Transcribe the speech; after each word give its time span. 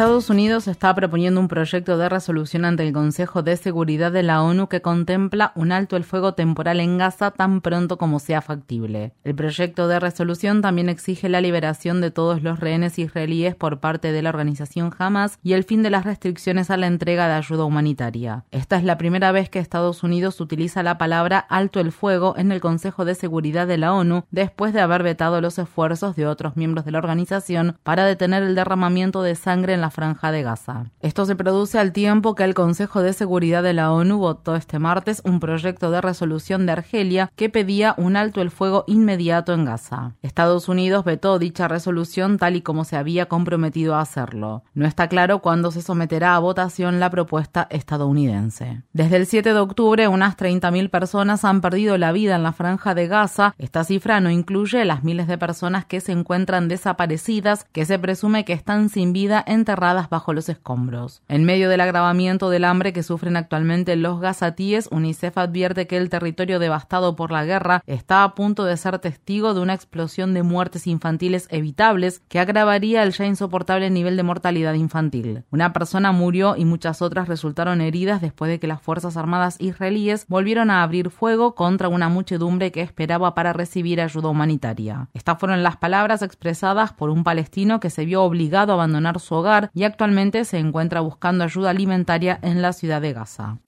Estados 0.00 0.30
Unidos 0.30 0.66
está 0.66 0.94
proponiendo 0.94 1.40
un 1.40 1.48
proyecto 1.48 1.98
de 1.98 2.08
resolución 2.08 2.64
ante 2.64 2.88
el 2.88 2.94
Consejo 2.94 3.42
de 3.42 3.58
Seguridad 3.58 4.10
de 4.10 4.22
la 4.22 4.42
ONU 4.42 4.66
que 4.66 4.80
contempla 4.80 5.52
un 5.54 5.72
alto 5.72 5.94
el 5.94 6.04
fuego 6.04 6.32
temporal 6.32 6.80
en 6.80 6.96
Gaza 6.96 7.32
tan 7.32 7.60
pronto 7.60 7.98
como 7.98 8.18
sea 8.18 8.40
factible. 8.40 9.12
El 9.24 9.34
proyecto 9.34 9.88
de 9.88 10.00
resolución 10.00 10.62
también 10.62 10.88
exige 10.88 11.28
la 11.28 11.42
liberación 11.42 12.00
de 12.00 12.10
todos 12.10 12.42
los 12.42 12.60
rehenes 12.60 12.98
israelíes 12.98 13.54
por 13.54 13.80
parte 13.80 14.10
de 14.10 14.22
la 14.22 14.30
organización 14.30 14.90
Hamas 14.98 15.38
y 15.42 15.52
el 15.52 15.64
fin 15.64 15.82
de 15.82 15.90
las 15.90 16.06
restricciones 16.06 16.70
a 16.70 16.78
la 16.78 16.86
entrega 16.86 17.28
de 17.28 17.34
ayuda 17.34 17.64
humanitaria. 17.64 18.46
Esta 18.52 18.76
es 18.78 18.84
la 18.84 18.96
primera 18.96 19.32
vez 19.32 19.50
que 19.50 19.58
Estados 19.58 20.02
Unidos 20.02 20.40
utiliza 20.40 20.82
la 20.82 20.96
palabra 20.96 21.38
alto 21.38 21.78
el 21.78 21.92
fuego 21.92 22.36
en 22.38 22.52
el 22.52 22.62
Consejo 22.62 23.04
de 23.04 23.14
Seguridad 23.14 23.66
de 23.66 23.76
la 23.76 23.92
ONU 23.92 24.24
después 24.30 24.72
de 24.72 24.80
haber 24.80 25.02
vetado 25.02 25.42
los 25.42 25.58
esfuerzos 25.58 26.16
de 26.16 26.26
otros 26.26 26.56
miembros 26.56 26.86
de 26.86 26.92
la 26.92 26.98
organización 27.00 27.76
para 27.82 28.06
detener 28.06 28.42
el 28.42 28.54
derramamiento 28.54 29.20
de 29.20 29.34
sangre 29.34 29.74
en 29.74 29.82
franja 29.90 30.32
de 30.32 30.42
Gaza. 30.42 30.86
Esto 31.00 31.24
se 31.24 31.36
produce 31.36 31.78
al 31.78 31.92
tiempo 31.92 32.34
que 32.34 32.44
el 32.44 32.54
Consejo 32.54 33.02
de 33.02 33.12
Seguridad 33.12 33.62
de 33.62 33.72
la 33.72 33.92
ONU 33.92 34.18
votó 34.18 34.54
este 34.54 34.78
martes 34.78 35.22
un 35.24 35.40
proyecto 35.40 35.90
de 35.90 36.00
resolución 36.00 36.66
de 36.66 36.72
Argelia 36.72 37.32
que 37.36 37.48
pedía 37.48 37.94
un 37.96 38.16
alto 38.16 38.40
el 38.40 38.50
fuego 38.50 38.84
inmediato 38.86 39.52
en 39.52 39.64
Gaza. 39.64 40.12
Estados 40.22 40.68
Unidos 40.68 41.04
vetó 41.04 41.38
dicha 41.38 41.68
resolución 41.68 42.38
tal 42.38 42.56
y 42.56 42.62
como 42.62 42.84
se 42.84 42.96
había 42.96 43.26
comprometido 43.26 43.94
a 43.94 44.00
hacerlo. 44.00 44.62
No 44.74 44.86
está 44.86 45.08
claro 45.08 45.40
cuándo 45.40 45.70
se 45.70 45.82
someterá 45.82 46.36
a 46.36 46.38
votación 46.38 47.00
la 47.00 47.10
propuesta 47.10 47.66
estadounidense. 47.70 48.82
Desde 48.92 49.16
el 49.16 49.26
7 49.26 49.52
de 49.52 49.58
octubre, 49.58 50.08
unas 50.08 50.36
30.000 50.36 50.90
personas 50.90 51.44
han 51.44 51.60
perdido 51.60 51.98
la 51.98 52.12
vida 52.12 52.36
en 52.36 52.42
la 52.42 52.52
franja 52.52 52.94
de 52.94 53.08
Gaza. 53.08 53.54
Esta 53.58 53.84
cifra 53.84 54.20
no 54.20 54.30
incluye 54.30 54.84
las 54.84 55.02
miles 55.02 55.26
de 55.26 55.38
personas 55.38 55.84
que 55.84 56.00
se 56.00 56.12
encuentran 56.12 56.68
desaparecidas, 56.68 57.66
que 57.72 57.84
se 57.84 57.98
presume 57.98 58.44
que 58.44 58.52
están 58.52 58.88
sin 58.88 59.12
vida 59.12 59.42
enterradas 59.46 59.79
bajo 59.80 60.32
los 60.32 60.48
escombros. 60.48 61.22
En 61.28 61.44
medio 61.44 61.68
del 61.68 61.80
agravamiento 61.80 62.50
del 62.50 62.64
hambre 62.64 62.92
que 62.92 63.02
sufren 63.02 63.36
actualmente 63.36 63.96
los 63.96 64.20
gazatíes, 64.20 64.88
UNICEF 64.90 65.38
advierte 65.38 65.86
que 65.86 65.96
el 65.96 66.10
territorio 66.10 66.58
devastado 66.58 67.16
por 67.16 67.32
la 67.32 67.44
guerra 67.44 67.82
está 67.86 68.22
a 68.22 68.34
punto 68.34 68.64
de 68.64 68.76
ser 68.76 68.98
testigo 68.98 69.54
de 69.54 69.60
una 69.60 69.74
explosión 69.74 70.34
de 70.34 70.42
muertes 70.42 70.86
infantiles 70.86 71.46
evitables 71.50 72.20
que 72.28 72.40
agravaría 72.40 73.02
el 73.02 73.12
ya 73.12 73.24
insoportable 73.24 73.88
nivel 73.90 74.16
de 74.16 74.22
mortalidad 74.22 74.74
infantil. 74.74 75.44
Una 75.50 75.72
persona 75.72 76.12
murió 76.12 76.56
y 76.56 76.64
muchas 76.64 77.00
otras 77.00 77.28
resultaron 77.28 77.80
heridas 77.80 78.20
después 78.20 78.50
de 78.50 78.60
que 78.60 78.66
las 78.66 78.82
Fuerzas 78.82 79.16
Armadas 79.16 79.56
israelíes 79.60 80.26
volvieron 80.28 80.70
a 80.70 80.82
abrir 80.82 81.10
fuego 81.10 81.54
contra 81.54 81.88
una 81.88 82.08
muchedumbre 82.08 82.70
que 82.70 82.82
esperaba 82.82 83.34
para 83.34 83.52
recibir 83.52 84.00
ayuda 84.00 84.28
humanitaria. 84.28 85.08
Estas 85.14 85.38
fueron 85.38 85.62
las 85.62 85.76
palabras 85.76 86.22
expresadas 86.22 86.92
por 86.92 87.10
un 87.10 87.24
palestino 87.24 87.80
que 87.80 87.90
se 87.90 88.04
vio 88.04 88.22
obligado 88.22 88.72
a 88.72 88.74
abandonar 88.74 89.20
su 89.20 89.34
hogar 89.34 89.59
y 89.74 89.84
actualmente 89.84 90.44
se 90.44 90.58
encuentra 90.58 91.00
buscando 91.00 91.44
ayuda 91.44 91.70
alimentaria 91.70 92.38
en 92.42 92.62
la 92.62 92.72
ciudad 92.72 93.02
de 93.02 93.12
Gaza. 93.12 93.58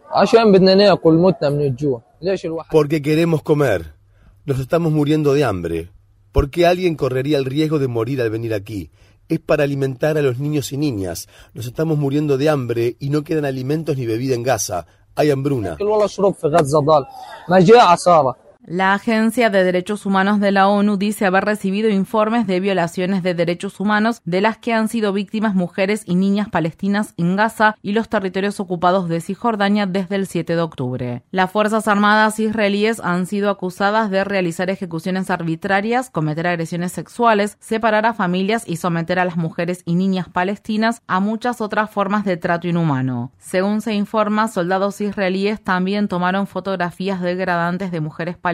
Porque 2.71 3.03
queremos 3.03 3.43
comer. 3.43 3.95
Nos 4.45 4.59
estamos 4.59 4.93
muriendo 4.93 5.35
de 5.35 5.45
hambre. 5.45 5.91
¿Por 6.33 6.51
qué 6.51 6.67
alguien 6.67 6.97
correría 6.97 7.39
el 7.39 7.45
riesgo 7.45 7.79
de 7.79 7.89
morir 7.89 8.21
al 8.21 8.31
venir 8.31 8.55
aquí? 8.55 8.91
Es 9.29 9.39
para 9.39 9.65
alimentar 9.65 10.19
a 10.19 10.23
los 10.23 10.39
niños 10.39 10.73
y 10.73 10.77
niñas. 10.77 11.29
Nos 11.55 11.67
estamos 11.67 11.99
muriendo 11.99 12.39
de 12.39 12.49
hambre 12.49 12.97
y 12.99 13.11
no 13.11 13.23
quedan 13.23 13.45
alimentos 13.45 13.97
ni 13.97 14.07
bebida 14.07 14.35
en 14.35 14.43
Gaza. 14.43 14.87
Hay 15.15 15.31
hambruna. 15.31 15.77
La 18.65 18.95
Agencia 18.95 19.51
de 19.51 19.65
Derechos 19.65 20.07
Humanos 20.07 20.39
de 20.39 20.53
la 20.53 20.69
ONU 20.69 20.97
dice 20.97 21.27
haber 21.27 21.45
recibido 21.45 21.91
informes 21.91 22.47
de 22.47 22.61
violaciones 22.61 23.25
de 23.25 23.35
derechos 23.35 23.81
humanos 23.81 24.23
de 24.25 24.41
las 24.41 24.57
que 24.57 24.73
han 24.73 24.87
sido 24.87 25.13
víctimas 25.13 25.57
mujeres 25.57 26.05
y 26.07 26.15
niñas 26.15 26.49
palestinas 26.49 27.13
en 27.17 27.35
Gaza 27.35 27.75
y 27.83 27.91
los 27.91 28.09
territorios 28.09 28.61
ocupados 28.61 29.09
de 29.09 29.21
Cisjordania 29.21 29.87
desde 29.87 30.15
el 30.15 30.29
7 30.29 30.55
de 30.55 30.63
octubre. 30.63 31.23
Las 31.33 31.51
Fuerzas 31.51 31.89
Armadas 31.89 32.39
israelíes 32.39 33.01
han 33.01 33.27
sido 33.27 33.51
acusadas 33.51 34.13
de 34.13 34.23
realizar 34.23 34.71
ejecuciones 34.71 35.29
arbitrarias, 35.29 36.09
cometer 36.09 36.47
agresiones 36.47 36.93
sexuales, 36.93 37.57
separar 37.59 38.07
a 38.07 38.15
familias 38.15 38.63
y 38.65 38.77
someter 38.77 39.19
a 39.19 39.25
las 39.25 39.37
mujeres 39.37 39.83
y 39.87 39.97
niñas 39.97 40.29
palestinas 40.29 41.03
a 41.09 41.19
muchas 41.19 41.61
otras 41.61 41.91
formas 41.91 42.25
de 42.25 42.37
trato 42.37 42.69
inhumano. 42.69 43.33
Según 43.39 43.81
se 43.81 43.95
informa, 43.95 44.47
soldados 44.47 45.01
israelíes 45.01 45.61
también 45.61 46.07
tomaron 46.07 46.47
fotografías 46.47 47.21
degradantes 47.21 47.91
de 47.91 48.01
mujeres 48.01 48.37
palestinas 48.37 48.53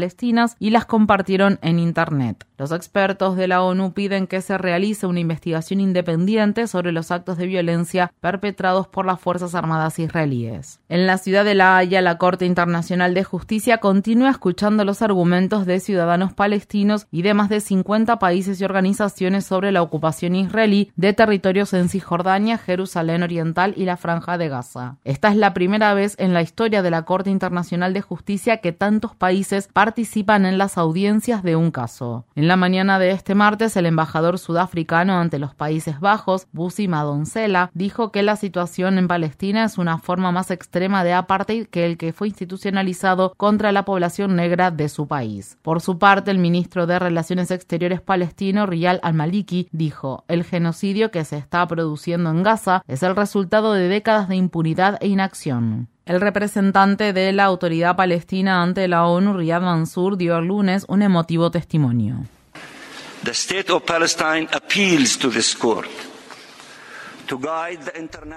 y 0.59 0.71
las 0.71 0.87
compartieron 0.87 1.59
en 1.63 1.79
Internet. 1.79 2.47
Los 2.59 2.73
expertos 2.73 3.37
de 3.37 3.47
la 3.47 3.63
ONU 3.63 3.93
piden 3.93 4.27
que 4.27 4.41
se 4.41 4.59
realice 4.59 5.07
una 5.07 5.21
investigación 5.21 5.81
independiente 5.81 6.67
sobre 6.67 6.91
los 6.91 7.13
actos 7.13 7.39
de 7.39 7.47
violencia 7.47 8.13
perpetrados 8.21 8.89
por 8.89 9.07
las 9.07 9.21
Fuerzas 9.21 9.55
Armadas 9.55 10.01
israelíes. 10.01 10.81
En 10.89 11.07
la 11.07 11.19
ciudad 11.19 11.45
de 11.45 11.55
La 11.55 11.77
Haya, 11.77 12.03
la 12.03 12.19
Corte 12.19 12.47
Internacional 12.47 13.15
de 13.15 13.23
Justicia 13.23 13.79
continúa 13.79 14.31
escuchando 14.31 14.85
los 14.85 15.03
argumentos 15.03 15.67
de 15.67 15.79
ciudadanos 15.79 16.33
palestinos 16.33 17.07
y 17.13 17.23
de 17.23 17.33
más 17.33 17.49
de 17.49 17.61
50 17.61 18.19
países 18.19 18.61
y 18.61 18.65
organizaciones 18.65 19.47
sobre 19.47 19.71
la 19.71 19.83
ocupación 19.83 20.35
israelí 20.35 20.91
de 20.97 21.13
territorios 21.13 21.73
en 21.75 21.89
Cisjordania, 21.89 22.59
Jerusalén 22.59 23.23
Oriental 23.23 23.73
y 23.77 23.85
la 23.85 23.97
Franja 23.97 24.37
de 24.37 24.49
Gaza. 24.49 24.97
Esta 25.05 25.29
es 25.29 25.37
la 25.37 25.55
primera 25.55 25.95
vez 25.95 26.17
en 26.19 26.35
la 26.35 26.43
historia 26.43 26.83
de 26.83 26.91
la 26.91 27.03
Corte 27.03 27.31
Internacional 27.31 27.95
de 27.95 28.01
Justicia 28.01 28.57
que 28.57 28.73
tantos 28.73 29.15
países 29.15 29.69
participan 29.73 29.88
en 29.97 30.59
las 30.59 30.79
audiencias 30.79 31.43
de 31.43 31.57
un 31.57 31.71
caso. 31.71 32.25
En 32.35 32.49
la 32.49 32.57
mañana 32.57 32.99
de 32.99 33.11
este 33.11 33.35
martes, 33.35 33.77
el 33.77 33.87
embajador 33.87 34.39
sudafricano 34.39 35.19
ante 35.19 35.39
los 35.39 35.55
Países 35.55 36.01
Bajos, 36.01 36.47
Busi 36.53 36.89
Madonsela, 36.89 37.71
dijo 37.75 38.11
que 38.13 38.23
la 38.23 38.37
situación 38.37 38.99
en 38.99 39.09
Palestina 39.09 39.65
es 39.65 39.79
una 39.79 39.99
forma 39.99 40.33
más 40.33 40.51
extrema 40.51 41.05
de 41.05 41.13
apartheid 41.13 41.67
que 41.67 41.87
el 41.87 41.97
que 41.97 42.13
fue 42.13 42.29
institucionalizado 42.29 43.35
contra 43.37 43.73
la 43.73 43.85
población 43.85 44.37
negra 44.37 44.71
de 44.71 44.89
su 44.89 45.07
país. 45.07 45.59
Por 45.63 45.81
su 45.81 45.99
parte, 45.99 46.31
el 46.31 46.39
ministro 46.39 46.87
de 46.87 46.99
Relaciones 46.99 47.51
Exteriores 47.51 48.01
palestino, 48.01 48.67
Riyal 48.67 49.01
al-Maliki, 49.03 49.69
dijo, 49.73 50.25
el 50.29 50.45
genocidio 50.45 51.11
que 51.11 51.25
se 51.25 51.37
está 51.37 51.67
produciendo 51.67 52.31
en 52.31 52.43
Gaza 52.43 52.83
es 52.87 53.03
el 53.03 53.17
resultado 53.17 53.73
de 53.73 53.89
décadas 53.89 54.29
de 54.29 54.37
impunidad 54.37 54.99
e 55.01 55.09
inacción. 55.09 55.89
El 56.09 56.23
representante 56.23 57.13
de 57.13 57.33
la 57.33 57.45
autoridad 57.45 57.95
palestina 57.95 58.63
ante 58.63 58.89
la 58.89 59.05
ONU, 59.05 59.35
Riyad 59.35 59.61
Mansour, 59.61 60.17
dio 60.17 60.39
el 60.39 60.47
lunes 60.47 60.87
un 60.89 61.03
emotivo 61.03 61.51
testimonio. 61.51 62.17
The 63.25 63.33
state 63.33 63.71
of 63.71 63.83
Palestine 63.85 64.49
appeals 64.53 65.19
to 65.19 65.29
this 65.29 65.55
court 65.55 66.08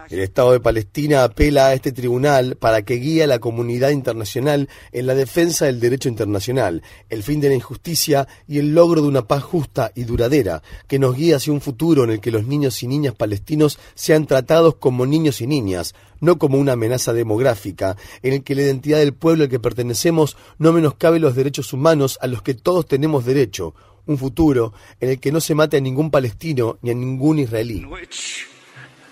el 0.10 0.20
Estado 0.20 0.52
de 0.52 0.60
Palestina 0.60 1.24
apela 1.24 1.68
a 1.68 1.74
este 1.74 1.92
tribunal 1.92 2.58
para 2.58 2.82
que 2.82 2.96
guíe 2.96 3.24
a 3.24 3.28
la 3.28 3.40
comunidad 3.40 3.92
internacional 3.92 4.68
en 4.92 5.08
la 5.08 5.16
defensa 5.16 5.66
del 5.66 5.80
derecho 5.80 6.10
internacional, 6.10 6.84
el 7.10 7.24
fin 7.24 7.40
de 7.40 7.50
la 7.50 7.56
injusticia 7.56 8.28
y 8.48 8.60
el 8.60 8.74
logro 8.74 9.02
de 9.02 9.08
una 9.08 9.28
paz 9.28 9.44
justa 9.44 9.92
y 9.96 10.04
duradera, 10.04 10.62
que 10.88 11.00
nos 11.00 11.16
guíe 11.16 11.36
hacia 11.36 11.54
un 11.54 11.62
futuro 11.62 12.04
en 12.04 12.12
el 12.12 12.20
que 12.20 12.32
los 12.32 12.46
niños 12.46 12.84
y 12.84 12.88
niñas 12.88 13.16
palestinos 13.16 13.80
sean 13.96 14.26
tratados 14.26 14.76
como 14.76 15.06
niños 15.06 15.40
y 15.42 15.48
niñas, 15.48 15.96
no 16.20 16.38
como 16.38 16.58
una 16.58 16.74
amenaza 16.74 17.14
demográfica, 17.14 17.96
en 18.22 18.34
el 18.34 18.44
que 18.44 18.56
la 18.56 18.64
identidad 18.64 19.00
del 19.00 19.14
pueblo 19.14 19.44
al 19.44 19.50
que 19.50 19.60
pertenecemos 19.60 20.38
no 20.58 20.74
menoscabe 20.74 21.20
los 21.20 21.36
derechos 21.36 21.72
humanos 21.72 22.18
a 22.22 22.28
los 22.28 22.42
que 22.42 22.56
todos 22.56 22.86
tenemos 22.86 23.26
derecho, 23.26 23.74
un 24.06 24.18
futuro 24.18 24.74
en 25.00 25.10
el 25.12 25.20
que 25.20 25.32
no 25.32 25.40
se 25.40 25.56
mate 25.56 25.78
a 25.78 25.82
ningún 25.82 26.12
palestino 26.12 26.78
ni 26.82 26.92
a 26.92 26.94
ningún 26.96 27.40
israelí 27.40 27.86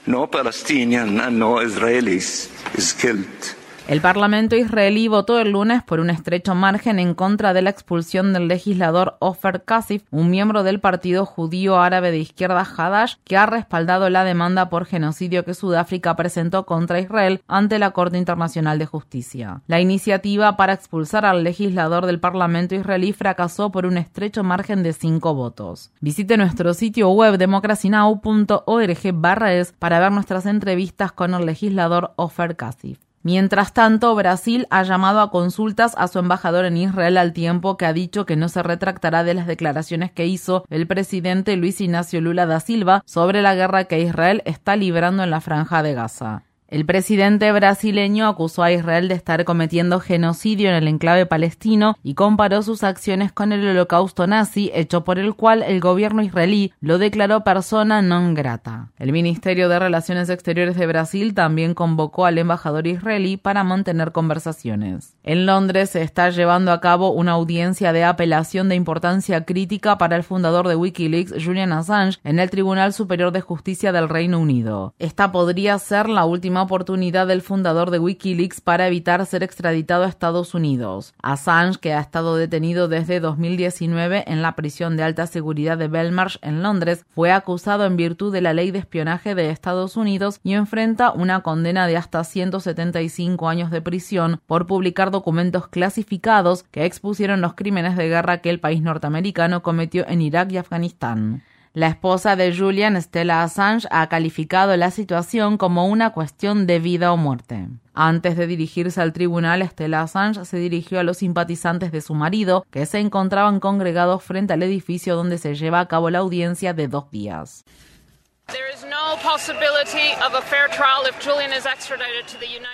no 0.08 0.28
Palestinian 0.28 1.20
and 1.20 1.40
no 1.40 1.56
Israelis 1.56 2.50
is 2.78 2.94
killed 2.94 3.56
El 3.88 4.02
Parlamento 4.02 4.56
israelí 4.56 5.08
votó 5.08 5.40
el 5.40 5.52
lunes 5.52 5.82
por 5.84 6.00
un 6.00 6.12
estrecho 6.12 6.54
margen 6.54 7.00
en 7.00 7.16
contra 7.16 7.54
de 7.54 7.64
la 7.64 7.72
expulsión 7.72 8.34
del 8.34 8.48
legislador 8.48 9.18
Ofer 9.20 9.64
Kasif, 9.64 10.04
un 10.12 10.30
miembro 10.30 10.62
del 10.64 10.80
partido 10.80 11.26
judío 11.26 11.80
árabe 11.80 12.12
de 12.12 12.20
izquierda 12.20 12.62
Hadash, 12.62 13.16
que 13.24 13.38
ha 13.38 13.48
respaldado 13.48 14.08
la 14.10 14.24
demanda 14.24 14.70
por 14.70 14.86
genocidio 14.86 15.44
que 15.44 15.56
Sudáfrica 15.56 16.16
presentó 16.16 16.68
contra 16.68 17.00
Israel 17.00 17.42
ante 17.48 17.80
la 17.80 17.90
Corte 17.92 18.20
Internacional 18.20 18.78
de 18.78 18.86
Justicia. 18.86 19.64
La 19.66 19.80
iniciativa 19.80 20.56
para 20.56 20.74
expulsar 20.74 21.26
al 21.26 21.44
legislador 21.44 22.06
del 22.06 22.20
Parlamento 22.20 22.76
israelí 22.76 23.14
fracasó 23.14 23.72
por 23.72 23.88
un 23.88 23.98
estrecho 23.98 24.44
margen 24.44 24.84
de 24.84 24.94
cinco 24.94 25.34
votos. 25.34 25.90
Visite 26.00 26.38
nuestro 26.38 26.76
sitio 26.76 27.10
web 27.10 27.38
democracynow.org/es 27.38 29.74
para 29.80 30.00
ver 30.00 30.12
nuestras 30.12 30.46
entrevistas 30.46 31.12
con 31.12 31.34
el 31.34 31.48
legislador 31.48 32.14
Ofer 32.18 32.56
Kasif. 32.56 33.09
Mientras 33.22 33.74
tanto, 33.74 34.16
Brasil 34.16 34.66
ha 34.70 34.84
llamado 34.84 35.20
a 35.20 35.30
consultas 35.30 35.94
a 35.98 36.08
su 36.08 36.20
embajador 36.20 36.64
en 36.64 36.78
Israel 36.78 37.18
al 37.18 37.34
tiempo 37.34 37.76
que 37.76 37.86
ha 37.86 37.92
dicho 37.92 38.26
que 38.26 38.38
no 38.38 38.48
se 38.48 38.64
retractará 38.64 39.26
de 39.26 39.34
las 39.34 39.46
declaraciones 39.46 40.12
que 40.12 40.26
hizo 40.26 40.64
el 40.70 40.88
presidente 40.88 41.58
Luis 41.58 41.82
Ignacio 41.82 42.22
Lula 42.22 42.46
da 42.46 42.62
Silva 42.62 43.04
sobre 43.06 43.42
la 43.42 43.56
guerra 43.56 43.84
que 43.86 44.00
Israel 44.00 44.42
está 44.46 44.78
librando 44.78 45.24
en 45.24 45.32
la 45.32 45.42
franja 45.42 45.84
de 45.84 45.94
Gaza. 45.94 46.44
El 46.70 46.86
presidente 46.86 47.52
brasileño 47.52 48.28
acusó 48.28 48.62
a 48.62 48.72
Israel 48.72 49.08
de 49.08 49.16
estar 49.16 49.44
cometiendo 49.44 50.00
genocidio 50.00 50.70
en 50.70 50.76
el 50.76 50.88
enclave 50.88 51.26
palestino 51.26 51.98
y 52.04 52.14
comparó 52.14 52.62
sus 52.62 52.84
acciones 52.84 53.32
con 53.32 53.52
el 53.52 53.68
holocausto 53.68 54.28
nazi, 54.28 54.70
hecho 54.76 55.04
por 55.04 55.18
el 55.18 55.34
cual 55.34 55.64
el 55.64 55.80
gobierno 55.80 56.22
israelí 56.22 56.72
lo 56.80 57.00
declaró 57.00 57.44
persona 57.44 58.04
non 58.04 58.36
grata. 58.36 58.92
El 59.00 59.12
Ministerio 59.12 59.68
de 59.68 59.80
Relaciones 59.80 60.30
Exteriores 60.30 60.78
de 60.78 60.86
Brasil 60.86 61.34
también 61.34 61.74
convocó 61.74 62.28
al 62.28 62.38
embajador 62.38 62.86
israelí 62.86 63.36
para 63.36 63.64
mantener 63.64 64.12
conversaciones. 64.12 65.16
En 65.24 65.48
Londres 65.48 65.90
se 65.90 66.04
está 66.04 66.30
llevando 66.30 66.72
a 66.72 66.82
cabo 66.82 67.10
una 67.14 67.32
audiencia 67.32 67.94
de 67.94 68.04
apelación 68.04 68.70
de 68.70 68.76
importancia 68.76 69.44
crítica 69.44 69.98
para 69.98 70.16
el 70.16 70.24
fundador 70.24 70.68
de 70.68 70.76
Wikileaks, 70.76 71.34
Julian 71.44 71.74
Assange, 71.74 72.20
en 72.24 72.38
el 72.38 72.52
Tribunal 72.52 72.94
Superior 72.94 73.32
de 73.32 73.42
Justicia 73.42 73.92
del 73.92 74.08
Reino 74.08 74.38
Unido. 74.38 74.94
Esta 75.00 75.32
podría 75.32 75.80
ser 75.80 76.08
la 76.10 76.26
oportunidad 76.62 77.28
del 77.28 77.42
fundador 77.42 77.92
de 77.92 78.00
Wikileaks 78.00 78.62
para 78.62 78.88
evitar 78.88 79.26
ser 79.26 79.44
extraditado 79.44 80.04
a 80.04 80.08
Estados 80.08 80.54
Unidos. 80.54 81.14
Assange, 81.22 81.80
que 81.80 81.94
ha 81.94 82.00
estado 82.00 82.36
detenido 82.36 82.88
desde 82.88 83.20
2019 83.20 84.24
en 84.28 84.42
la 84.42 84.56
prisión 84.56 84.98
de 84.98 85.04
alta 85.04 85.28
seguridad 85.28 85.78
de 85.78 85.88
Belmarsh 85.88 86.38
en 86.42 86.64
Londres, 86.64 87.06
fue 87.10 87.32
acusado 87.32 87.86
en 87.86 87.98
virtud 87.98 88.32
de 88.32 88.42
la 88.42 88.54
ley 88.54 88.72
de 88.72 88.80
espionaje 88.80 89.36
de 89.36 89.50
Estados 89.50 89.98
Unidos 89.98 90.40
y 90.44 90.54
enfrenta 90.54 91.12
una 91.12 91.42
condena 91.42 91.88
de 91.88 91.98
hasta 91.98 92.24
175 92.24 93.50
años 93.50 93.72
de 93.72 93.82
prisión 93.82 94.42
por 94.46 94.68
publicar 94.68 95.12
documentos 95.12 95.68
clasificados 95.68 96.64
que 96.64 96.86
expusieron 96.86 97.42
los 97.42 97.54
crímenes 97.54 97.96
de 97.96 98.08
guerra 98.10 98.40
que 98.40 98.50
el 98.50 98.60
país 98.60 98.82
norteamericano 98.82 99.64
cometió 99.64 100.08
en 100.08 100.22
Irak 100.22 100.52
y 100.52 100.58
Afganistán. 100.58 101.44
La 101.74 101.88
esposa 101.88 102.36
de 102.36 102.56
Julian, 102.56 103.00
Stella 103.00 103.44
Assange, 103.44 103.88
ha 103.92 104.10
calificado 104.10 104.76
la 104.76 104.90
situación 104.90 105.60
como 105.60 105.86
una 105.86 106.14
cuestión 106.14 106.66
de 106.66 106.80
vida 106.80 107.14
o 107.14 107.18
muerte. 107.18 107.68
Antes 107.94 108.36
de 108.38 108.48
dirigirse 108.48 109.00
al 109.00 109.14
tribunal, 109.14 109.62
Stella 109.62 110.02
Assange 110.02 110.46
se 110.46 110.58
dirigió 110.58 111.00
a 111.00 111.04
los 111.04 111.18
simpatizantes 111.18 111.92
de 111.92 112.02
su 112.02 112.16
marido, 112.16 112.66
que 112.72 112.88
se 112.88 112.98
encontraban 112.98 113.60
congregados 113.60 114.24
frente 114.24 114.54
al 114.54 114.64
edificio 114.64 115.16
donde 115.16 115.38
se 115.38 115.54
lleva 115.54 115.80
a 115.80 115.88
cabo 115.88 116.10
la 116.10 116.20
audiencia 116.20 116.74
de 116.74 116.88
dos 116.88 117.12
días. 117.12 117.64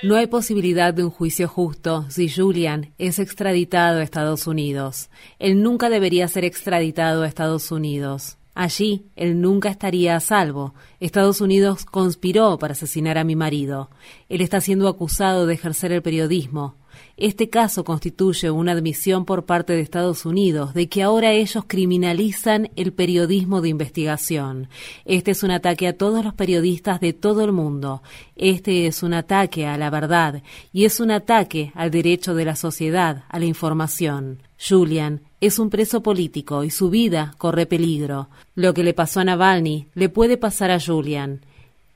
No 0.03 0.15
hay 0.15 0.27
posibilidad 0.27 0.93
de 0.93 1.03
un 1.03 1.11
juicio 1.11 1.49
justo 1.49 2.05
si 2.09 2.29
Julian 2.29 2.93
es 2.97 3.19
extraditado 3.19 3.99
a 3.99 4.03
Estados 4.03 4.47
Unidos. 4.47 5.09
Él 5.37 5.61
nunca 5.61 5.89
debería 5.89 6.29
ser 6.29 6.45
extraditado 6.45 7.23
a 7.23 7.27
Estados 7.27 7.73
Unidos. 7.73 8.37
Allí 8.55 9.05
él 9.17 9.41
nunca 9.41 9.69
estaría 9.69 10.15
a 10.15 10.21
salvo. 10.21 10.73
Estados 11.01 11.41
Unidos 11.41 11.83
conspiró 11.85 12.57
para 12.57 12.71
asesinar 12.71 13.17
a 13.17 13.25
mi 13.25 13.35
marido. 13.35 13.89
Él 14.29 14.39
está 14.39 14.61
siendo 14.61 14.87
acusado 14.87 15.45
de 15.45 15.53
ejercer 15.53 15.91
el 15.91 16.01
periodismo. 16.01 16.75
Este 17.17 17.49
caso 17.49 17.83
constituye 17.83 18.51
una 18.51 18.71
admisión 18.71 19.25
por 19.25 19.45
parte 19.45 19.73
de 19.73 19.81
Estados 19.81 20.25
Unidos 20.25 20.73
de 20.73 20.87
que 20.87 21.03
ahora 21.03 21.31
ellos 21.31 21.65
criminalizan 21.67 22.71
el 22.77 22.93
periodismo 22.93 23.61
de 23.61 23.69
investigación. 23.69 24.69
Este 25.03 25.31
es 25.31 25.43
un 25.43 25.51
ataque 25.51 25.87
a 25.87 25.97
todos 25.97 26.23
los 26.23 26.33
periodistas 26.33 27.01
de 27.01 27.11
todo 27.11 27.43
el 27.43 27.51
mundo. 27.51 28.03
Este 28.37 28.87
es 28.87 29.03
un 29.03 29.13
ataque 29.13 29.65
a 29.65 29.77
la 29.77 29.89
verdad 29.89 30.43
y 30.71 30.85
es 30.85 31.01
un 31.01 31.11
ataque 31.11 31.71
al 31.75 31.91
derecho 31.91 32.35
de 32.35 32.45
la 32.45 32.55
sociedad 32.55 33.23
a 33.29 33.39
la 33.39 33.45
información. 33.45 34.41
Julian 34.57 35.21
es 35.45 35.59
un 35.59 35.69
preso 35.69 36.01
político 36.01 36.63
y 36.63 36.69
su 36.69 36.89
vida 36.89 37.33
corre 37.37 37.65
peligro. 37.65 38.29
Lo 38.55 38.73
que 38.73 38.83
le 38.83 38.93
pasó 38.93 39.19
a 39.19 39.23
Navalny 39.23 39.87
le 39.93 40.09
puede 40.09 40.37
pasar 40.37 40.71
a 40.71 40.79
Julian. 40.79 41.41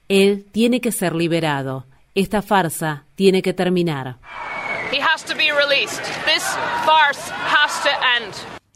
Él 0.07 0.45
tiene 0.51 0.81
que 0.81 0.91
ser 0.91 1.15
liberado. 1.15 1.85
Esta 2.15 2.41
farsa 2.41 3.05
tiene 3.15 3.41
que 3.41 3.53
terminar. 3.53 4.17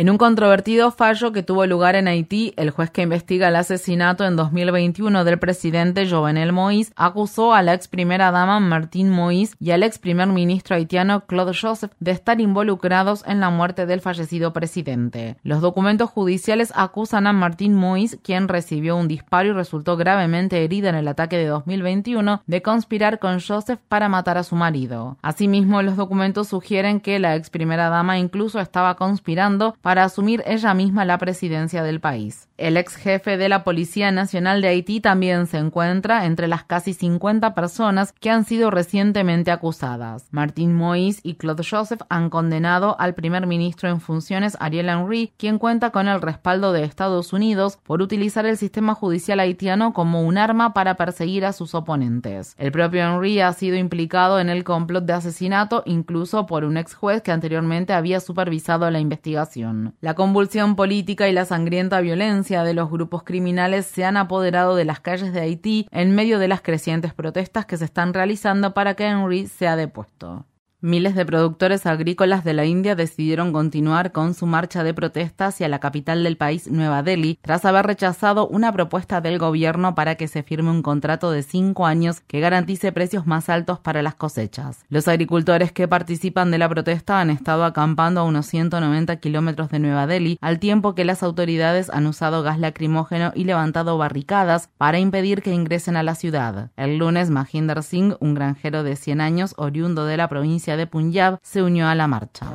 En 0.04 0.10
un 0.10 0.18
controvertido 0.18 0.92
fallo 0.92 1.32
que 1.32 1.44
tuvo 1.44 1.66
lugar 1.66 1.96
en 1.96 2.10
Haití, 2.10 2.54
el 2.58 2.72
juez 2.72 2.90
que 2.92 3.04
investiga 3.04 3.48
el 3.48 3.56
asesinato 3.56 4.26
en 4.26 4.36
2021 4.36 5.24
del 5.24 5.40
presidente 5.40 6.10
Jovenel 6.10 6.52
Moïse 6.52 6.92
acusó 6.98 7.54
a 7.54 7.62
la 7.62 7.74
ex 7.74 7.88
primera 7.88 8.30
dama 8.30 8.60
Martine 8.60 9.10
Moïse 9.10 9.56
y 9.62 9.72
al 9.72 9.82
ex 9.82 10.00
primer 10.00 10.28
ministro 10.28 10.76
haitiano 10.76 11.26
Claude 11.26 11.54
Joseph 11.58 11.94
de 12.02 12.12
estar 12.12 12.42
involucrados 12.42 13.24
en 13.26 13.40
la 13.40 13.50
muerte 13.50 13.86
del 13.86 14.02
fallecido 14.02 14.52
presidente. 14.52 15.38
Los 15.42 15.62
documentos 15.62 16.10
judiciales 16.10 16.74
acusan 16.76 17.26
a 17.26 17.32
Martine 17.32 17.80
Moïse, 17.80 18.20
quien 18.22 18.50
recibió 18.50 18.98
un 18.98 19.08
disparo 19.08 19.48
y 19.48 19.54
resultó 19.54 19.96
gravemente 19.96 20.66
herida 20.66 20.90
en 20.90 20.96
el 20.96 21.08
ataque 21.08 21.38
de 21.38 21.48
2021, 21.48 22.42
de 22.46 22.62
conspirar 22.62 23.20
con 23.20 23.40
Joseph 23.40 23.80
para 23.88 24.10
matar 24.10 24.38
a 24.38 24.44
su 24.44 24.58
marido. 24.58 25.16
Asimismo, 25.22 25.82
los 25.82 25.96
documentos 25.96 26.50
sugieren 26.50 27.00
que 27.00 27.20
la 27.20 27.38
ex 27.38 27.50
primera 27.50 27.88
dama 27.88 28.20
incluso 28.20 28.60
estaba 28.60 28.96
conspirando 28.98 29.78
para 29.82 29.93
asumir 30.00 30.44
ella 30.48 30.74
misma 30.74 31.06
la 31.06 31.18
presidencia 31.20 31.84
del 31.84 32.00
país. 32.00 32.48
El 32.58 32.78
ex 32.78 32.96
jefe 32.96 33.38
de 33.38 33.50
la 33.50 33.64
Policía 33.64 34.12
Nacional 34.12 34.62
de 34.62 34.70
Haití 34.70 35.00
también 35.00 35.48
se 35.48 35.58
encuentra 35.58 36.26
entre 36.26 36.48
las 36.48 36.64
casi 36.64 36.94
50 36.94 37.54
personas 37.54 38.14
que 38.14 38.30
han 38.30 38.46
sido 38.46 38.72
recientemente 38.72 39.52
acusadas. 39.52 40.28
Martín 40.32 40.78
Moïse 40.78 41.20
y 41.24 41.36
Claude 41.36 41.64
Joseph 41.70 42.02
han 42.10 42.30
condenado 42.30 42.96
al 43.00 43.14
primer 43.16 43.48
ministro 43.48 43.90
en 43.90 44.00
funciones 44.00 44.58
Ariel 44.60 44.90
Henry, 44.90 45.34
quien 45.38 45.60
cuenta 45.60 45.90
con 45.90 46.08
el 46.08 46.22
respaldo 46.22 46.74
de 46.74 46.84
Estados 46.84 47.34
Unidos 47.34 47.78
por 47.84 48.02
utilizar 48.02 48.46
el 48.46 48.58
sistema 48.58 48.96
judicial 48.96 49.40
haitiano 49.40 49.94
como 49.94 50.22
un 50.22 50.38
arma 50.38 50.74
para 50.74 50.96
perseguir 50.96 51.46
a 51.46 51.54
sus 51.54 51.76
oponentes. 51.76 52.56
El 52.58 52.72
propio 52.72 53.04
Henry 53.04 53.42
ha 53.42 53.52
sido 53.54 53.76
implicado 53.76 54.40
en 54.40 54.50
el 54.50 54.64
complot 54.64 55.06
de 55.06 55.14
asesinato 55.14 55.84
incluso 55.86 56.46
por 56.46 56.64
un 56.64 56.78
ex 56.78 56.94
juez 56.94 57.22
que 57.22 57.32
anteriormente 57.32 57.94
había 57.94 58.20
supervisado 58.20 58.90
la 58.90 59.00
investigación. 59.00 59.73
La 60.02 60.14
convulsión 60.14 60.76
política 60.76 61.28
y 61.28 61.34
la 61.34 61.46
sangrienta 61.46 62.02
violencia 62.02 62.64
de 62.64 62.74
los 62.74 62.90
grupos 62.90 63.24
criminales 63.24 63.86
se 63.86 64.06
han 64.06 64.18
apoderado 64.18 64.76
de 64.76 64.86
las 64.86 65.00
calles 65.00 65.34
de 65.34 65.42
Haití 65.42 65.88
en 65.92 66.16
medio 66.16 66.40
de 66.40 66.48
las 66.48 66.62
crecientes 66.62 67.14
protestas 67.14 67.66
que 67.66 67.78
se 67.78 67.86
están 67.86 68.14
realizando 68.14 68.74
para 68.74 68.96
que 68.96 69.06
Henry 69.06 69.48
sea 69.48 69.76
depuesto. 69.76 70.46
Miles 70.86 71.16
de 71.16 71.26
productores 71.26 71.86
agrícolas 71.86 72.44
de 72.44 72.54
la 72.54 72.66
India 72.66 72.94
decidieron 72.94 73.54
continuar 73.54 74.12
con 74.12 74.34
su 74.34 74.46
marcha 74.46 74.84
de 74.84 74.94
protesta 74.94 75.46
hacia 75.46 75.70
la 75.70 75.80
capital 75.80 76.26
del 76.26 76.36
país, 76.36 76.70
Nueva 76.70 77.04
Delhi, 77.04 77.40
tras 77.42 77.64
haber 77.64 77.86
rechazado 77.86 78.50
una 78.50 78.70
propuesta 78.74 79.22
del 79.22 79.40
gobierno 79.40 79.96
para 79.96 80.16
que 80.16 80.28
se 80.28 80.44
firme 80.44 80.72
un 80.72 80.82
contrato 80.82 81.32
de 81.32 81.42
cinco 81.42 81.86
años 81.86 82.20
que 82.20 82.42
garantice 82.42 82.92
precios 82.92 83.26
más 83.26 83.48
altos 83.48 83.80
para 83.80 84.02
las 84.02 84.16
cosechas. 84.16 84.84
Los 84.90 85.08
agricultores 85.08 85.72
que 85.72 85.88
participan 85.88 86.52
de 86.52 86.58
la 86.58 86.68
protesta 86.68 87.22
han 87.22 87.30
estado 87.30 87.64
acampando 87.64 88.20
a 88.20 88.26
unos 88.26 88.48
190 88.48 89.16
kilómetros 89.22 89.70
de 89.70 89.80
Nueva 89.80 90.06
Delhi, 90.06 90.38
al 90.42 90.60
tiempo 90.60 90.96
que 90.96 91.06
las 91.06 91.24
autoridades 91.24 91.90
han 91.92 92.08
usado 92.08 92.44
gas 92.44 92.60
lacrimógeno 92.60 93.32
y 93.34 93.46
levantado 93.46 93.98
barricadas 93.98 94.70
para 94.78 95.00
impedir 95.00 95.44
que 95.44 95.54
ingresen 95.54 95.96
a 95.96 96.04
la 96.04 96.16
ciudad. 96.16 96.72
El 96.76 96.98
lunes, 96.98 97.30
Mahinder 97.30 97.82
Singh, 97.84 98.18
un 98.20 98.34
granjero 98.34 98.84
de 98.84 98.98
100 98.98 99.22
años 99.22 99.54
oriundo 99.56 100.06
de 100.06 100.18
la 100.18 100.28
provincia 100.28 100.73
de 100.78 100.88
Punjab 100.88 101.40
se 101.42 101.62
unió 101.62 101.88
a 101.88 101.96
la 101.96 102.08
marcha. 102.08 102.46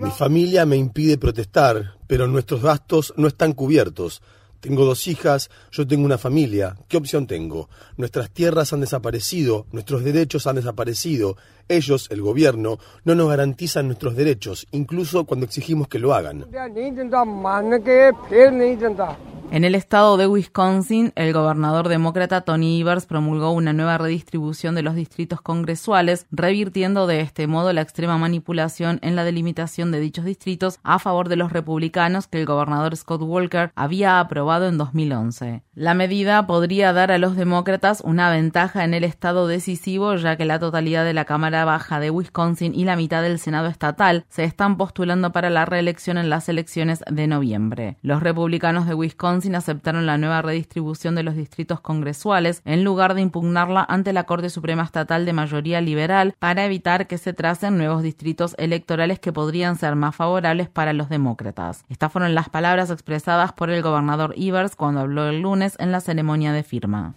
Mi 0.00 0.10
familia 0.10 0.66
me 0.66 0.76
impide 0.76 1.18
protestar, 1.18 1.94
pero 2.06 2.26
nuestros 2.26 2.62
gastos 2.62 3.14
no 3.16 3.28
están 3.28 3.52
cubiertos. 3.52 4.22
Tengo 4.60 4.84
dos 4.84 5.06
hijas, 5.06 5.50
yo 5.70 5.86
tengo 5.86 6.04
una 6.04 6.18
familia. 6.18 6.76
¿Qué 6.88 6.96
opción 6.96 7.26
tengo? 7.26 7.68
Nuestras 7.96 8.30
tierras 8.30 8.72
han 8.72 8.80
desaparecido, 8.80 9.66
nuestros 9.70 10.02
derechos 10.02 10.46
han 10.46 10.56
desaparecido. 10.56 11.36
Ellos, 11.68 12.08
el 12.10 12.20
gobierno, 12.20 12.78
no 13.04 13.14
nos 13.14 13.28
garantizan 13.28 13.86
nuestros 13.86 14.16
derechos, 14.16 14.66
incluso 14.72 15.24
cuando 15.24 15.46
exigimos 15.46 15.88
que 15.88 15.98
lo 15.98 16.14
hagan. 16.14 16.46
En 19.52 19.64
el 19.64 19.76
estado 19.76 20.16
de 20.16 20.26
Wisconsin, 20.26 21.12
el 21.14 21.32
gobernador 21.32 21.88
demócrata 21.88 22.40
Tony 22.40 22.80
Evers 22.80 23.06
promulgó 23.06 23.52
una 23.52 23.72
nueva 23.72 23.96
redistribución 23.96 24.74
de 24.74 24.82
los 24.82 24.96
distritos 24.96 25.40
congresuales, 25.40 26.26
revirtiendo 26.32 27.06
de 27.06 27.20
este 27.20 27.46
modo 27.46 27.72
la 27.72 27.80
extrema 27.80 28.18
manipulación 28.18 28.98
en 29.02 29.14
la 29.14 29.24
delimitación 29.24 29.92
de 29.92 30.00
dichos 30.00 30.24
distritos 30.24 30.80
a 30.82 30.98
favor 30.98 31.28
de 31.28 31.36
los 31.36 31.52
republicanos 31.52 32.26
que 32.26 32.40
el 32.40 32.46
gobernador 32.46 32.96
Scott 32.96 33.22
Walker 33.22 33.70
había 33.76 34.18
aprobado 34.18 34.66
en 34.68 34.78
2011. 34.78 35.62
La 35.74 35.94
medida 35.94 36.46
podría 36.46 36.92
dar 36.92 37.12
a 37.12 37.18
los 37.18 37.36
demócratas 37.36 38.02
una 38.04 38.30
ventaja 38.30 38.84
en 38.84 38.94
el 38.94 39.04
estado 39.04 39.46
decisivo, 39.46 40.16
ya 40.16 40.36
que 40.36 40.44
la 40.44 40.58
totalidad 40.58 41.04
de 41.04 41.14
la 41.14 41.24
Cámara 41.24 41.64
Baja 41.64 42.00
de 42.00 42.10
Wisconsin 42.10 42.74
y 42.74 42.84
la 42.84 42.96
mitad 42.96 43.22
del 43.22 43.38
Senado 43.38 43.68
estatal 43.68 44.26
se 44.28 44.44
están 44.44 44.76
postulando 44.76 45.32
para 45.32 45.50
la 45.50 45.64
reelección 45.64 46.18
en 46.18 46.30
las 46.30 46.48
elecciones 46.48 47.02
de 47.08 47.26
noviembre. 47.26 47.96
Los 48.02 48.22
republicanos 48.22 48.86
de 48.86 48.94
Wisconsin 48.94 49.35
aceptaron 49.56 50.06
la 50.06 50.18
nueva 50.18 50.42
redistribución 50.42 51.14
de 51.14 51.22
los 51.22 51.36
distritos 51.36 51.80
congresuales 51.80 52.62
en 52.64 52.84
lugar 52.84 53.14
de 53.14 53.20
impugnarla 53.20 53.84
ante 53.88 54.12
la 54.12 54.24
Corte 54.24 54.50
Suprema 54.50 54.82
Estatal 54.82 55.24
de 55.24 55.32
mayoría 55.32 55.80
liberal 55.80 56.34
para 56.38 56.64
evitar 56.64 57.06
que 57.06 57.18
se 57.18 57.32
tracen 57.32 57.78
nuevos 57.78 58.02
distritos 58.02 58.54
electorales 58.58 59.18
que 59.18 59.32
podrían 59.32 59.76
ser 59.76 59.96
más 59.96 60.16
favorables 60.16 60.68
para 60.68 60.92
los 60.92 61.08
demócratas. 61.08 61.84
Estas 61.88 62.12
fueron 62.12 62.34
las 62.34 62.48
palabras 62.48 62.90
expresadas 62.90 63.52
por 63.52 63.70
el 63.70 63.82
gobernador 63.82 64.34
Evers 64.36 64.76
cuando 64.76 65.00
habló 65.00 65.28
el 65.28 65.40
lunes 65.40 65.76
en 65.78 65.92
la 65.92 66.00
ceremonia 66.00 66.52
de 66.52 66.62
firma. 66.62 67.14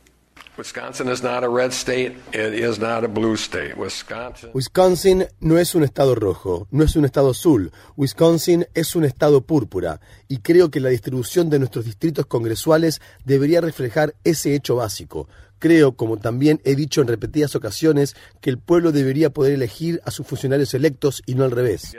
Wisconsin 4.54 5.26
no 5.40 5.58
es 5.58 5.74
un 5.74 5.84
estado 5.84 6.16
rojo, 6.16 6.68
no 6.72 6.84
es 6.84 6.98
un 6.98 7.06
estado 7.06 7.30
azul. 7.32 7.72
Wisconsin 7.96 8.68
es 8.74 8.96
un 8.96 9.06
estado 9.06 9.42
púrpura 9.42 10.02
y 10.28 10.40
creo 10.40 10.70
que 10.70 10.82
la 10.82 10.90
distribución 10.90 11.50
de 11.50 11.60
nuestros 11.60 11.86
distritos 11.86 12.26
congresuales 12.26 13.02
debería 13.24 13.62
reflejar 13.62 14.16
ese 14.26 14.54
hecho 14.54 14.76
básico. 14.76 15.30
Creo, 15.60 15.94
como 15.94 16.18
también 16.18 16.62
he 16.64 16.76
dicho 16.76 17.02
en 17.02 17.08
repetidas 17.08 17.56
ocasiones, 17.56 18.16
que 18.42 18.50
el 18.50 18.58
pueblo 18.58 18.92
debería 18.92 19.30
poder 19.30 19.54
elegir 19.54 20.02
a 20.06 20.12
sus 20.12 20.26
funcionarios 20.28 20.74
electos 20.74 21.22
y 21.26 21.36
no 21.36 21.44
al 21.44 21.52
revés. 21.52 21.96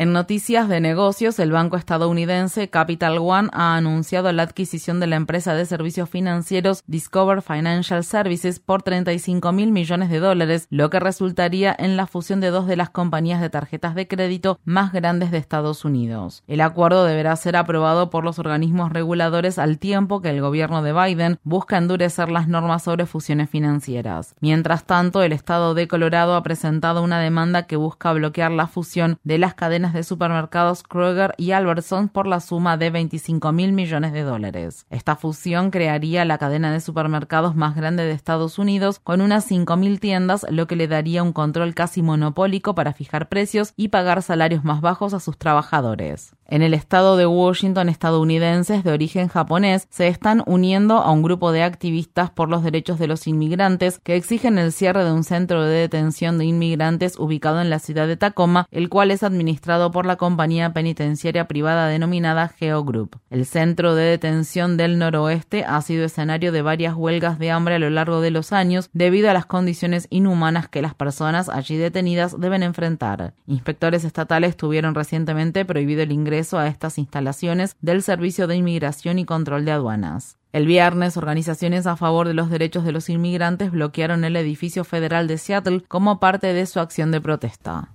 En 0.00 0.12
noticias 0.12 0.68
de 0.68 0.80
negocios, 0.80 1.40
el 1.40 1.50
banco 1.50 1.76
estadounidense 1.76 2.70
Capital 2.70 3.18
One 3.18 3.48
ha 3.52 3.74
anunciado 3.74 4.30
la 4.30 4.44
adquisición 4.44 5.00
de 5.00 5.08
la 5.08 5.16
empresa 5.16 5.54
de 5.54 5.66
servicios 5.66 6.08
financieros 6.08 6.84
Discover 6.86 7.42
Financial 7.42 8.04
Services 8.04 8.60
por 8.60 8.84
35 8.84 9.50
mil 9.50 9.72
millones 9.72 10.08
de 10.08 10.20
dólares, 10.20 10.68
lo 10.70 10.88
que 10.88 11.00
resultaría 11.00 11.74
en 11.76 11.96
la 11.96 12.06
fusión 12.06 12.38
de 12.38 12.50
dos 12.50 12.68
de 12.68 12.76
las 12.76 12.90
compañías 12.90 13.40
de 13.40 13.50
tarjetas 13.50 13.96
de 13.96 14.06
crédito 14.06 14.60
más 14.64 14.92
grandes 14.92 15.32
de 15.32 15.38
Estados 15.38 15.84
Unidos. 15.84 16.44
El 16.46 16.60
acuerdo 16.60 17.04
deberá 17.04 17.34
ser 17.34 17.56
aprobado 17.56 18.08
por 18.08 18.22
los 18.22 18.38
organismos 18.38 18.92
reguladores 18.92 19.58
al 19.58 19.78
tiempo 19.78 20.22
que 20.22 20.30
el 20.30 20.40
gobierno 20.40 20.80
de 20.84 20.92
Biden 20.92 21.40
busca 21.42 21.76
endurecer 21.76 22.28
las 22.28 22.46
normas 22.46 22.84
sobre 22.84 23.06
fusiones 23.06 23.50
financieras. 23.50 24.36
Mientras 24.38 24.84
tanto, 24.84 25.24
el 25.24 25.32
estado 25.32 25.74
de 25.74 25.88
Colorado 25.88 26.36
ha 26.36 26.42
presentado 26.44 27.02
una 27.02 27.18
demanda 27.18 27.64
que 27.64 27.74
busca 27.74 28.12
bloquear 28.12 28.52
la 28.52 28.68
fusión 28.68 29.18
de 29.24 29.38
las 29.38 29.54
cadenas 29.54 29.87
de 29.92 30.02
supermercados 30.02 30.82
Kroger 30.82 31.34
y 31.36 31.52
Albertsons 31.52 32.10
por 32.10 32.26
la 32.26 32.40
suma 32.40 32.76
de 32.76 32.90
25 32.90 33.52
mil 33.52 33.72
millones 33.72 34.12
de 34.12 34.22
dólares. 34.22 34.86
Esta 34.90 35.16
fusión 35.16 35.70
crearía 35.70 36.24
la 36.24 36.38
cadena 36.38 36.72
de 36.72 36.80
supermercados 36.80 37.54
más 37.54 37.74
grande 37.74 38.04
de 38.04 38.12
Estados 38.12 38.58
Unidos 38.58 38.98
con 38.98 39.20
unas 39.20 39.50
5.000 39.50 40.00
tiendas, 40.00 40.46
lo 40.50 40.66
que 40.66 40.76
le 40.76 40.88
daría 40.88 41.22
un 41.22 41.32
control 41.32 41.74
casi 41.74 42.02
monopólico 42.02 42.74
para 42.74 42.92
fijar 42.92 43.28
precios 43.28 43.72
y 43.76 43.88
pagar 43.88 44.22
salarios 44.22 44.64
más 44.64 44.80
bajos 44.80 45.14
a 45.14 45.20
sus 45.20 45.38
trabajadores. 45.38 46.37
En 46.50 46.62
el 46.62 46.72
estado 46.72 47.18
de 47.18 47.26
Washington, 47.26 47.90
estadounidenses 47.90 48.82
de 48.82 48.90
origen 48.90 49.28
japonés 49.28 49.86
se 49.90 50.08
están 50.08 50.42
uniendo 50.46 50.96
a 50.96 51.12
un 51.12 51.22
grupo 51.22 51.52
de 51.52 51.62
activistas 51.62 52.30
por 52.30 52.48
los 52.48 52.62
derechos 52.62 52.98
de 52.98 53.06
los 53.06 53.26
inmigrantes 53.26 53.98
que 53.98 54.16
exigen 54.16 54.56
el 54.56 54.72
cierre 54.72 55.04
de 55.04 55.12
un 55.12 55.24
centro 55.24 55.62
de 55.62 55.76
detención 55.76 56.38
de 56.38 56.46
inmigrantes 56.46 57.18
ubicado 57.18 57.60
en 57.60 57.68
la 57.68 57.80
ciudad 57.80 58.06
de 58.06 58.16
Tacoma, 58.16 58.66
el 58.70 58.88
cual 58.88 59.10
es 59.10 59.24
administrado 59.24 59.90
por 59.90 60.06
la 60.06 60.16
compañía 60.16 60.72
penitenciaria 60.72 61.46
privada 61.48 61.86
denominada 61.86 62.48
Geo 62.48 62.82
Group. 62.82 63.18
El 63.28 63.44
centro 63.44 63.94
de 63.94 64.04
detención 64.04 64.78
del 64.78 64.98
noroeste 64.98 65.66
ha 65.66 65.82
sido 65.82 66.06
escenario 66.06 66.50
de 66.50 66.62
varias 66.62 66.94
huelgas 66.94 67.38
de 67.38 67.50
hambre 67.50 67.74
a 67.74 67.78
lo 67.78 67.90
largo 67.90 68.22
de 68.22 68.30
los 68.30 68.54
años 68.54 68.88
debido 68.94 69.28
a 69.28 69.34
las 69.34 69.44
condiciones 69.44 70.06
inhumanas 70.08 70.66
que 70.66 70.80
las 70.80 70.94
personas 70.94 71.50
allí 71.50 71.76
detenidas 71.76 72.40
deben 72.40 72.62
enfrentar. 72.62 73.34
Inspectores 73.46 74.04
estatales 74.04 74.56
tuvieron 74.56 74.94
recientemente 74.94 75.66
prohibido 75.66 76.00
el 76.00 76.12
ingreso 76.12 76.37
a 76.38 76.68
estas 76.68 76.98
instalaciones 76.98 77.76
del 77.80 78.02
Servicio 78.02 78.46
de 78.46 78.56
Inmigración 78.56 79.18
y 79.18 79.24
Control 79.24 79.64
de 79.64 79.72
Aduanas. 79.72 80.38
El 80.52 80.66
viernes, 80.66 81.16
organizaciones 81.16 81.86
a 81.86 81.96
favor 81.96 82.26
de 82.26 82.34
los 82.34 82.48
derechos 82.48 82.84
de 82.84 82.92
los 82.92 83.08
inmigrantes 83.10 83.70
bloquearon 83.70 84.24
el 84.24 84.36
edificio 84.36 84.84
federal 84.84 85.26
de 85.28 85.36
Seattle 85.36 85.84
como 85.88 86.20
parte 86.20 86.52
de 86.52 86.64
su 86.66 86.80
acción 86.80 87.10
de 87.10 87.20
protesta. 87.20 87.90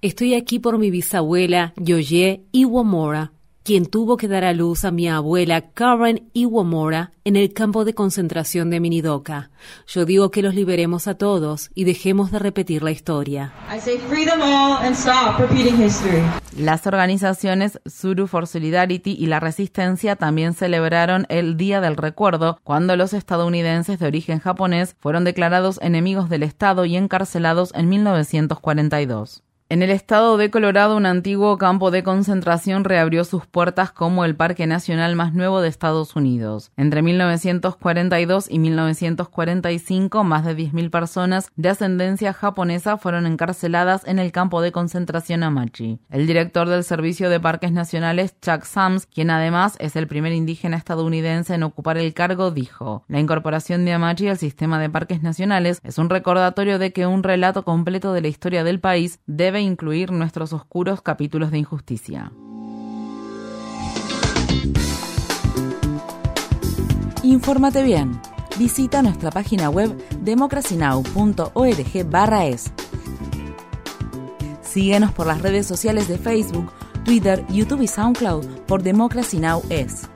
Estoy 0.00 0.34
aquí 0.34 0.58
por 0.58 0.78
mi 0.78 0.90
bisabuela 0.90 1.74
Yoye 1.76 2.44
Iwamura, 2.52 3.32
quien 3.66 3.86
tuvo 3.86 4.16
que 4.16 4.28
dar 4.28 4.44
a 4.44 4.52
luz 4.52 4.84
a 4.84 4.92
mi 4.92 5.08
abuela 5.08 5.60
Karen 5.60 6.30
Iwamura 6.34 7.10
en 7.24 7.34
el 7.34 7.52
campo 7.52 7.84
de 7.84 7.94
concentración 7.94 8.70
de 8.70 8.78
Minidoka. 8.78 9.50
Yo 9.88 10.04
digo 10.04 10.30
que 10.30 10.40
los 10.40 10.54
liberemos 10.54 11.08
a 11.08 11.14
todos 11.14 11.70
y 11.74 11.82
dejemos 11.82 12.30
de 12.30 12.38
repetir 12.38 12.84
la 12.84 12.92
historia. 12.92 13.52
Las 16.56 16.86
organizaciones 16.86 17.80
Suru 17.84 18.28
for 18.28 18.46
Solidarity 18.46 19.16
y 19.18 19.26
la 19.26 19.40
Resistencia 19.40 20.14
también 20.14 20.54
celebraron 20.54 21.26
el 21.28 21.56
Día 21.56 21.80
del 21.80 21.96
Recuerdo 21.96 22.60
cuando 22.62 22.94
los 22.94 23.14
estadounidenses 23.14 23.98
de 23.98 24.06
origen 24.06 24.38
japonés 24.38 24.94
fueron 25.00 25.24
declarados 25.24 25.80
enemigos 25.82 26.28
del 26.28 26.44
Estado 26.44 26.84
y 26.84 26.94
encarcelados 26.94 27.72
en 27.74 27.88
1942. 27.88 29.42
En 29.68 29.82
el 29.82 29.90
estado 29.90 30.36
de 30.36 30.48
Colorado, 30.48 30.96
un 30.96 31.06
antiguo 31.06 31.58
campo 31.58 31.90
de 31.90 32.04
concentración 32.04 32.84
reabrió 32.84 33.24
sus 33.24 33.46
puertas 33.46 33.90
como 33.90 34.24
el 34.24 34.36
parque 34.36 34.64
nacional 34.68 35.16
más 35.16 35.34
nuevo 35.34 35.60
de 35.60 35.66
Estados 35.66 36.14
Unidos. 36.14 36.70
Entre 36.76 37.02
1942 37.02 38.46
y 38.48 38.60
1945, 38.60 40.22
más 40.22 40.44
de 40.44 40.56
10.000 40.56 40.90
personas 40.90 41.50
de 41.56 41.70
ascendencia 41.70 42.32
japonesa 42.32 42.96
fueron 42.96 43.26
encarceladas 43.26 44.06
en 44.06 44.20
el 44.20 44.30
campo 44.30 44.60
de 44.60 44.70
concentración 44.70 45.42
Amachi. 45.42 45.98
El 46.10 46.28
director 46.28 46.68
del 46.68 46.84
Servicio 46.84 47.28
de 47.28 47.40
Parques 47.40 47.72
Nacionales, 47.72 48.36
Chuck 48.40 48.62
Sams, 48.62 49.06
quien 49.06 49.30
además 49.30 49.74
es 49.80 49.96
el 49.96 50.06
primer 50.06 50.32
indígena 50.32 50.76
estadounidense 50.76 51.54
en 51.54 51.64
ocupar 51.64 51.98
el 51.98 52.14
cargo, 52.14 52.52
dijo, 52.52 53.04
la 53.08 53.18
incorporación 53.18 53.84
de 53.84 53.94
Amachi 53.94 54.28
al 54.28 54.38
sistema 54.38 54.78
de 54.78 54.90
parques 54.90 55.24
nacionales 55.24 55.80
es 55.82 55.98
un 55.98 56.08
recordatorio 56.08 56.78
de 56.78 56.92
que 56.92 57.08
un 57.08 57.24
relato 57.24 57.64
completo 57.64 58.12
de 58.12 58.20
la 58.20 58.28
historia 58.28 58.62
del 58.62 58.78
país 58.78 59.18
debe 59.26 59.55
incluir 59.60 60.12
nuestros 60.12 60.52
oscuros 60.52 61.02
capítulos 61.02 61.50
de 61.50 61.58
injusticia. 61.58 62.30
Infórmate 67.22 67.82
bien. 67.82 68.20
Visita 68.58 69.02
nuestra 69.02 69.30
página 69.30 69.68
web 69.68 69.94
democracynow.org/es. 70.22 72.72
Síguenos 74.62 75.12
por 75.12 75.26
las 75.26 75.42
redes 75.42 75.66
sociales 75.66 76.08
de 76.08 76.16
Facebook, 76.18 76.72
Twitter, 77.04 77.44
YouTube 77.48 77.82
y 77.82 77.88
SoundCloud 77.88 78.46
por 78.66 78.82
Democracy 78.82 79.38
Now! 79.38 79.62
es. 79.70 80.08